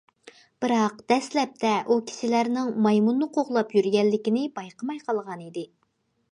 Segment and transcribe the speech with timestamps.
[0.63, 5.69] بىراق، دەسلەپتە ئۇ كىشىلەرنىڭ مايمۇننى قوغلاپ يۈرگەنلىكىنى بايقىماي قالغان ئىدى.